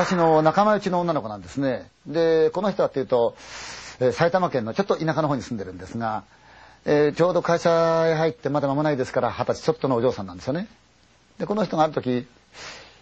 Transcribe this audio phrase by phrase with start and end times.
[0.00, 1.90] 私の仲間内の女の子なんですね。
[2.06, 3.36] で、この人はっていうと、
[4.00, 6.24] え埼玉県のちょっと田舎の方に住んでるんですが、
[6.86, 10.68] えーちょうど会社へ入ってまだ間もないですから、二十歳ちょっとのお嬢さんなんですよね。
[11.38, 12.26] で、この人がある時、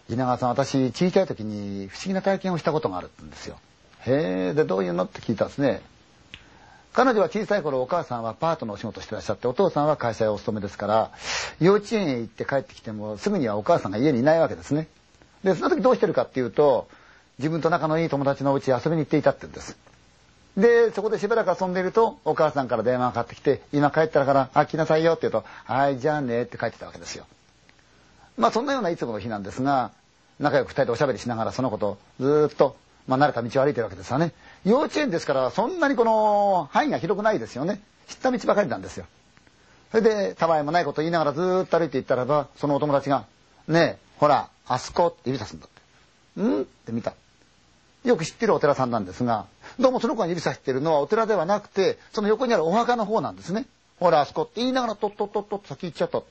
[0.08, 3.58] 稲川さん、私、小さい時に不思議な体験をしたことがあるんですよ。
[4.00, 5.82] へえ、で、どういうのって聞いたんですね。
[6.94, 11.12] 彼女は小さい頃お母さんはパートのお仕事してらっしゃってお父さんは会社へお勤めですから
[11.60, 14.88] 幼稚園へ行って帰ってきてもすぐにはお母さんが家にいないわけですね
[15.44, 16.88] でその時どうしてるかっていうと
[17.38, 19.76] 自分と仲のいい友達の家へ遊びに行っていたって言うんです。
[20.56, 27.26] でそこでしばらく遊んでいるとお母さんから電話がかかってきて今帰ったらからあ来なさいよって言うとはいじゃあねって帰ってたわけですよ。
[28.36, 29.92] まあそんなようないつもの日なんですが
[30.40, 34.32] 仲良く二人でおしゃべりしながらそのことずっと、まあ、慣れた道を歩いてるわけですよね。
[34.64, 37.80] 幼稚園ですからそんなにこの範囲が広くないですよね。
[38.08, 39.06] 知った道ばかりなんですよ。
[39.92, 43.24] それでたわいもないこと言いながらずっと歩いていったらばそのお友達が
[43.68, 47.14] 「ねえほらあそこ」って指さすんだって「ん?」って見た。
[48.08, 49.46] よく知ってるお寺さんなんですが
[49.78, 53.66] どうもその子が指さしてるのはお寺ではなくてその横にあるお墓の方なんですね。
[54.00, 56.22] ほらあそこって言いながらとっとっとっとっと先行っちゃった。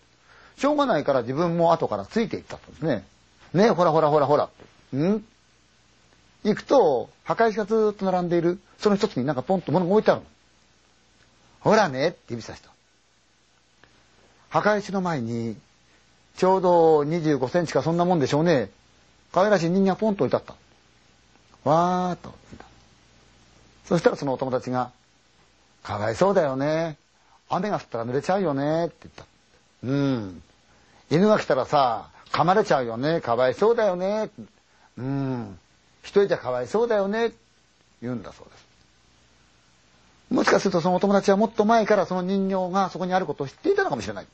[0.58, 3.06] しょうがないから自分も後からついていったんですね。
[3.54, 4.50] ねえほらほらほらほら
[4.94, 5.24] うん？
[6.44, 8.60] 行くと墓石がずっと並んでいる。
[8.80, 10.28] その一つになんかポンと物が置いてあるの。
[11.60, 12.72] ほらねって指さした。
[14.50, 15.56] 墓石の前に
[16.38, 18.72] ちょうど25センチかそんなもんでしょうね。
[19.32, 20.56] 可愛らしい人間がポンと置いてあった。
[21.64, 22.34] わーっと
[23.86, 24.92] そしたらそのお友達が
[25.84, 26.98] 「かわいそうだよね。
[27.50, 29.26] 雨が降ったら濡れちゃうよね」って言った
[29.84, 30.44] 「うん。
[31.10, 33.22] 犬が来たらさ噛まれちゃうよね。
[33.22, 34.30] かわいそうだよね」
[34.98, 35.60] うん。
[36.02, 37.32] 一人じゃかわいそうだよね。
[38.02, 38.68] 言うんだそうです。
[40.30, 44.28] もしかするとそのお友達はもっと前からその人形がそこにあることを知っていたのかもしれない。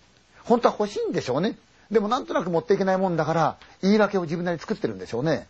[0.44, 1.56] 本当は欲しいんでしょうね。
[1.92, 5.47] でもなんとなく持っていけないもんだから言い訳を自分なりに作ってるんでしょうね。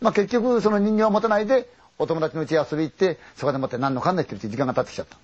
[0.00, 1.68] まあ結局その人形を持たないで
[1.98, 5.16] お友達の家遊び行ってそこでもって何のかんないって言って時間が経ってきちゃった。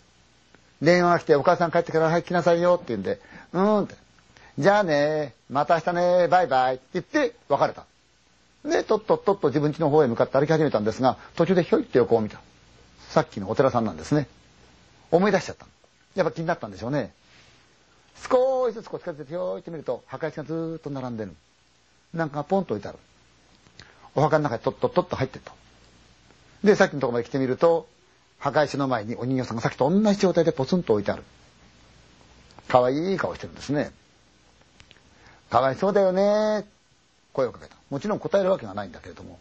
[0.81, 3.21] 電話が来てお母さん帰ってからはい来なさいよって言うんで
[3.53, 3.95] うーんって。
[4.59, 7.85] じゃあねまた明日ねバイバイって言って別れた。
[8.65, 12.41] でとっとっとっと自分家の方へ向かって歩き始めたんですが途中でひょいって横を見た。
[13.11, 14.29] さっきのお寺さんなんですね。
[15.11, 15.67] 思い出しちゃった。
[16.15, 17.13] やっぱ気になったんでしょうね。
[18.31, 21.35] 少しずつこう近づいてひょいって見ると墓石がずーっと並んでる。
[22.15, 22.99] なんかポンと置いてある。
[24.15, 25.53] お墓の中にとっとっとっと入ってった。
[26.65, 27.89] でさっきのところまで来てみると
[28.39, 31.23] 墓石の前にお人形さんがさっきと同じ状態でポツンと置いてある。
[32.69, 33.91] かわいい顔してるんですね。
[35.51, 36.67] かわいそうだよね。
[37.33, 37.77] 声をかけた。
[37.91, 39.39] もちろん答えるわけがないんだけれども。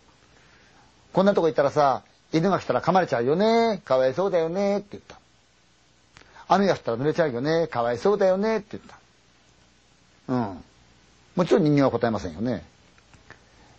[1.13, 2.03] こんなとこ行ったらさ
[2.33, 3.81] 犬が来たら噛まれちゃうよね。
[3.85, 4.79] かわいそうだよね。
[4.79, 5.19] って言った。
[6.47, 7.67] 雨が降ったら濡れちゃうよね。
[7.67, 8.57] かわいそうだよね。
[8.57, 8.83] って言っ
[10.27, 10.33] た。
[10.33, 10.63] うん。
[11.35, 12.63] もちろん人間は答えませんよね。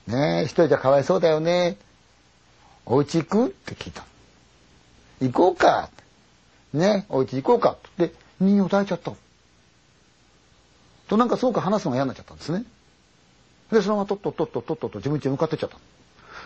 [0.07, 1.77] ねえ一人じゃかわいそうだよね。
[2.85, 3.47] お家行く？
[3.47, 4.05] って聞いた。
[5.21, 5.91] 行こうか。
[6.73, 7.73] ねお家行こうか。
[7.73, 9.12] って人形抱いちゃった。
[11.09, 12.65] となんかすごく話すのが嫌になっちゃったんですね。
[13.71, 15.77] でそのままとっとっとっとっとっと自分家に向かってっちゃった。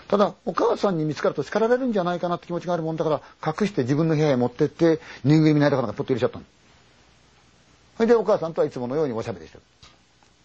[0.08, 6.44] ただお母さんに見つかると叱られるんじゃないかなって気持ちがあるもんだから隠して自分の部屋へ持ってってぬいぐるみの間からポッと入れちゃったの。
[7.96, 9.62] それでお母さんとはいつものようにおしゃべりしてる。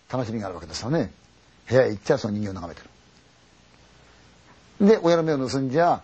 [0.10, 1.12] 楽しみがあるわけですよね。
[1.68, 2.90] 部屋へ行っちゃその人形を眺めてる。
[4.82, 6.02] で親の目を盗んじゃ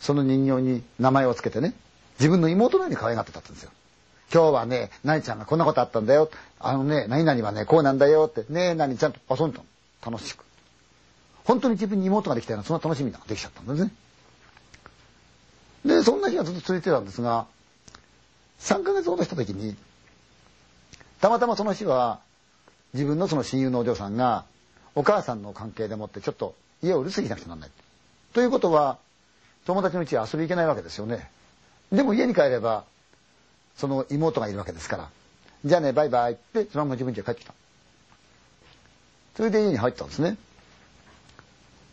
[0.00, 1.74] その人形に名前を付けてね
[2.18, 3.70] 自分の妹のように可愛がってたんですよ。
[4.32, 6.30] 今日はね何ちゃんがこんなことあったんだよ。
[6.58, 8.26] あのね何々はねこうなんだよ。
[8.30, 9.62] ってねえ何ちゃんと遊んでた
[10.10, 10.44] の楽しく。
[11.44, 13.90] 本当に自分に妹ができたようなそんな楽しみができちゃったんですね
[15.84, 17.46] でそんな日がずっと続いてたんですが
[18.60, 19.74] 3ヶ月ほどした時に
[21.20, 22.20] たまたまその日は
[22.94, 24.44] 自分のその親友のお嬢さんが
[24.94, 27.70] お母さんの関係でもってちょっと家を留守にしなくちゃならない。
[28.32, 28.98] ということは
[29.64, 31.30] 友達の家へ遊び行けないわけですよね。
[31.92, 32.84] でも家に帰れば
[33.76, 35.08] その妹がいるわけですから。
[35.64, 37.54] じゃあねバイバイってそのまま自分家帰ってきた。
[39.36, 40.36] それで家に入ったんですね。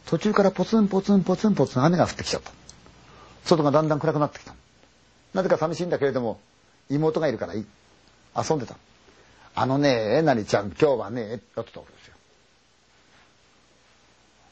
[0.06, 2.52] 途中からポツンポツンポツンポツン雨が降ってきちゃった。
[3.46, 4.54] 外がだんだん暗くなってきた。
[5.34, 6.40] なぜか寂しいんだけれども
[6.90, 7.66] 妹がいるからいい。
[8.38, 8.76] 遊んでた。
[9.56, 12.14] あのねえなりちゃん今日はねやってたわけですよ。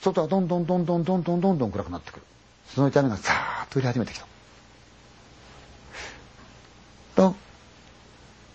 [0.02, 2.22] 外はどんどんどんどんどんどんどんどん暗くなってくる
[2.74, 4.26] そのうち雨がさーっと降り始めてきた
[7.16, 7.36] ド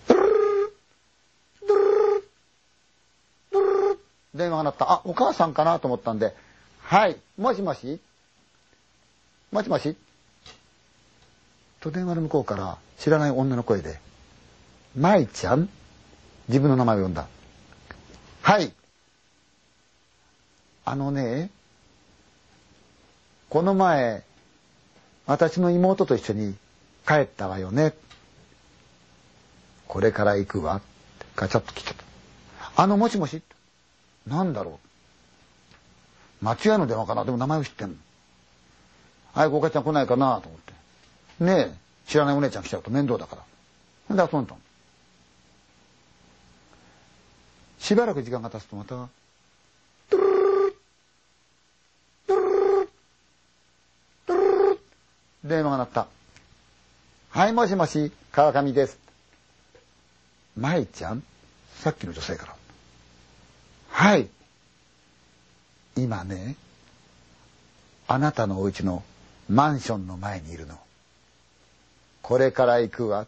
[0.08, 0.72] ゥルルル
[1.66, 2.24] ドルル
[3.52, 3.98] ドゥルルル
[4.34, 6.34] 電話が鳴ったあお母さんかなと思ったんで
[6.80, 8.00] はいもしもし
[9.50, 9.96] もしもし
[11.80, 13.98] と電話の向こうから知らない女の声で
[14.96, 15.68] 「舞ちゃん?」
[16.48, 17.26] 自分の名前を呼んだ
[18.42, 18.72] 「はい
[20.84, 21.50] あのね
[23.48, 24.22] この前、
[25.26, 26.54] 私の妹と一緒に
[27.06, 27.94] 帰ったわよね。
[29.88, 30.80] これから行くわ。
[31.34, 32.82] ガチャッと来ちゃった。
[32.82, 33.42] あの、もしもし？
[34.26, 34.78] なんだろ
[36.42, 36.44] う。
[36.44, 37.24] 間違いの電話かな？
[37.24, 37.96] でも名前を知ってんの。
[39.34, 40.40] あいこお母ちゃん来ないかな？
[40.40, 41.44] と思って。
[41.44, 41.74] ねえ、
[42.06, 43.36] 知らないお姉ちゃん来ちゃうと面倒だか
[44.08, 44.16] ら。
[44.16, 44.58] で遊んだの。
[47.80, 49.08] しばらく時間が経つとまた、
[50.10, 50.76] トゥルル
[52.26, 52.42] トゥル
[52.82, 52.88] ル
[54.26, 54.78] トゥルル
[55.50, 56.06] 電話が鳴った。
[57.30, 58.98] はい、もしもし、川上です。
[60.56, 61.22] 舞ちゃん？
[61.80, 62.54] さっきの女性から。
[63.90, 64.28] はい。
[65.96, 66.54] 今ね、
[68.06, 69.02] あなたのお家の
[69.48, 70.78] マンションの前にいるの。
[72.22, 73.26] これから行くわ。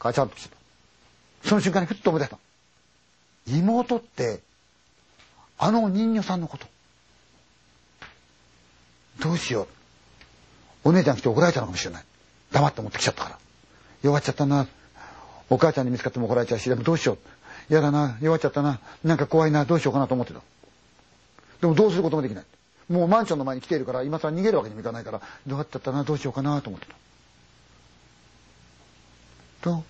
[0.00, 0.56] ガチャンと来た。
[1.44, 2.38] その瞬間にふっと思い出した。
[3.46, 4.40] 妹って、
[5.58, 6.66] あの人魚さんのこと。
[9.20, 9.68] どうしよう。
[10.84, 12.04] お姉ちゃん来て怒られたのかもしれない。
[12.52, 13.38] 黙って持ってきちゃったから。
[14.02, 14.66] 弱っちゃったな。
[15.50, 17.18] お母ちゃんに見つかっても怒られちゃうし、でもどうしよう。
[17.70, 18.18] 嫌だな。
[18.20, 18.78] 弱っちゃったな。
[19.02, 19.64] なんか怖いな。
[19.64, 20.40] どうしようかなと思ってた。
[21.60, 22.44] でもどうすることもできない。
[22.88, 26.04] もうマンションの前に来ているから、今更逃げるわけにもいかないから、どうやっちゃったな。
[26.04, 26.94] どうしようかなと思ってた。
[29.62, 29.82] と、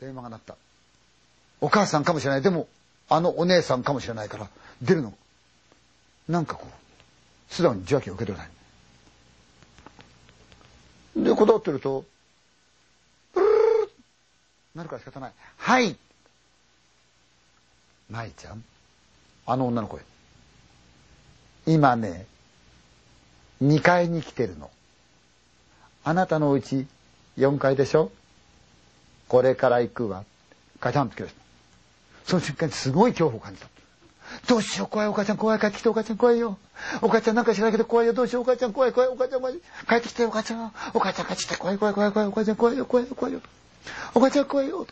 [0.00, 0.56] 電話が鳴った。
[1.60, 2.42] お母さんかもしれない。
[2.42, 2.68] でも、
[3.08, 4.48] あのお姉さんかもしれないから、
[4.82, 5.14] 出るの。
[6.28, 8.44] なんかこう、素直に受話器を受け取れ
[11.16, 11.24] ない。
[11.24, 12.04] で、断ってると、
[14.74, 15.32] なるから仕方ない。
[15.56, 15.96] はい。
[18.10, 18.62] 舞ちゃん、
[19.46, 20.02] あの女の声。
[21.66, 22.26] 今ね、
[23.62, 24.70] 2階に来てるの。
[26.04, 26.86] あなたのお家
[27.36, 28.10] 4階でしょ？
[29.28, 30.24] これから行くわ。
[30.80, 31.47] ガチャンと来ました。
[32.28, 33.68] その瞬間にすごい恐怖を感じた。
[34.46, 36.58] どうしよう、怖い、お母ちゃん、怖い、帰ってきて、お母ちゃん、怖いよ。
[37.00, 39.54] お母ちゃんなんか知らないけど怖いよ、どうしよう、お母ちゃん、怖い、怖い、お母ちゃん、怖い。
[39.88, 43.40] 帰ってきて、お母ちゃん、お母ちゃん、帰ってきて、怖い、怖い、怖い、怖い、お母ちゃん、怖いよ、怖いよ、怖いよ。
[44.14, 44.86] お母ちゃん、怖いよ。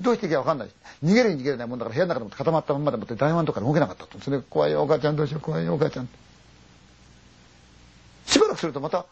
[0.00, 0.70] どうしていいかわかんない。
[1.04, 6.08] 逃げるに逃げれないもんだから部屋の中でも固まったままでもって台湾とかで動けなかったそれで、怖いよ、お母ちゃん、どうしよう、怖いよ、お母ちゃん。
[8.26, 9.06] しばらくするとまた、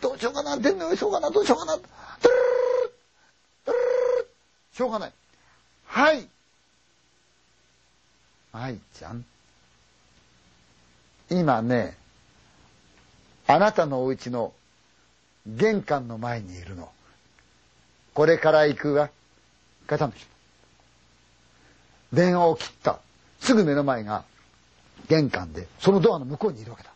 [0.00, 1.78] どうしようかな、出んのよ、しょうがな、どうしようかな。
[4.72, 5.12] しょうがない。
[5.86, 6.28] はい。
[8.52, 9.24] 愛ちゃん。
[11.30, 11.96] 今ね、
[13.46, 14.52] あなたのお家の
[15.46, 16.90] 玄関の前にいるの。
[18.14, 19.10] これから行くわ。
[19.86, 20.18] ガチャンと
[22.12, 23.00] 電話を切った。
[23.40, 24.24] すぐ目の前が
[25.08, 26.90] 玄関で、そのドアの向こうにいるわけだ。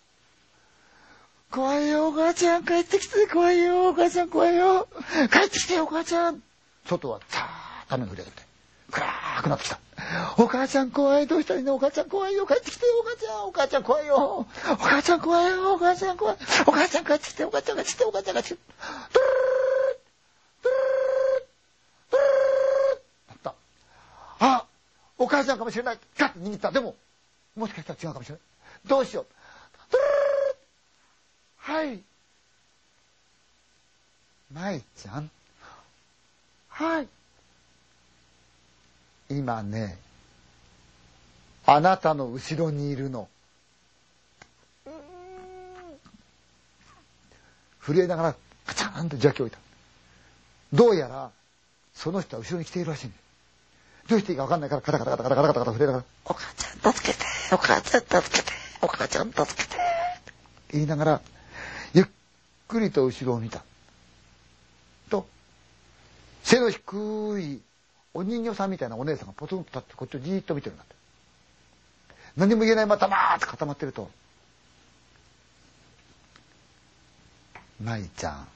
[1.52, 2.64] 怖いよ、お母ちゃん。
[2.64, 4.88] 帰ってきて、怖いよ、お母ちゃん、怖いよ。
[5.30, 6.42] 帰ってきて、お母ちゃん。
[6.86, 8.42] 外はザーッ雨が降り上げて、
[8.90, 9.06] 暗
[9.42, 9.78] くなってきた。
[10.38, 11.26] お母ちゃん怖い。
[11.26, 12.46] どうしたらいいのお母ちゃん怖いよ。
[12.46, 13.48] 帰ってきて、お母ちゃん。
[13.48, 14.16] お母ちゃん怖いよ。
[14.16, 15.74] お母ちゃん怖いよ。
[15.74, 16.36] お母ちゃん怖い。
[16.66, 18.60] お母ちゃん帰ってきて、お母ちゃん帰ってきて、お母ちゃん帰ってきて。
[18.80, 20.00] ドゥルー
[20.62, 21.44] ドゥルー
[22.12, 23.54] ドゥルーなった。
[24.40, 24.66] あ、
[25.18, 25.98] お母ちゃんかもしれない。
[26.16, 26.70] ガッと握った。
[26.72, 26.96] でも、
[27.56, 28.40] もしかしたら違うかもしれない。
[28.86, 29.26] どうしよう。
[29.26, 29.41] ドゥルー
[31.82, 32.00] はい。
[34.52, 35.28] 舞ちゃん
[36.68, 37.08] はい。
[39.28, 39.98] 今ね、
[41.66, 43.28] あなたの後ろにいるの。
[47.84, 48.34] 震えながら、
[48.64, 49.58] カチャンと邪気を置いた。
[50.72, 51.32] どうやら、
[51.94, 53.16] その人は後ろに来ているらしいんだ
[54.08, 59.76] どうしていいか分かんないから、カタカタカタカタカタカタカタ震えながら、お母ちゃん助けて、お母ちゃん助けて、お母ちゃん助けて、
[60.70, 61.20] 言いながら、
[62.72, 63.62] くりと後ろを見た。
[65.10, 65.26] と、
[66.42, 67.60] 背の低い
[68.14, 70.94] お人形さんみたいなお姉さんがポツンと立ってこっちをじーっと見てるんだって。
[72.36, 74.10] 何も言えないまたまーって固まってると、
[77.82, 78.48] 舞ちゃん、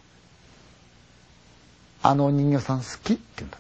[2.03, 3.59] あのお人形さん好きって言うんだ。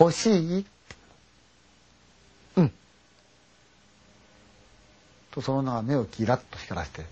[0.00, 0.66] 欲しい？
[5.40, 7.04] とその女が目をキラッと光らせて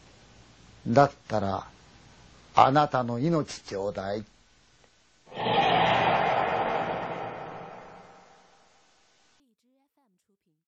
[0.86, 1.66] 「だったら
[2.54, 4.24] あなたの命ちょうだい」